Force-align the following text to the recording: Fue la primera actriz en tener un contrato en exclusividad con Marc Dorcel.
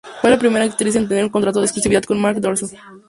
Fue 0.19 0.31
la 0.31 0.39
primera 0.39 0.65
actriz 0.65 0.95
en 0.95 1.07
tener 1.07 1.23
un 1.23 1.29
contrato 1.29 1.59
en 1.59 1.65
exclusividad 1.65 2.01
con 2.01 2.19
Marc 2.19 2.37
Dorcel. 2.39 2.71